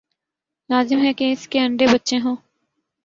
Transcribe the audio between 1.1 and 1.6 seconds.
کہ اس کے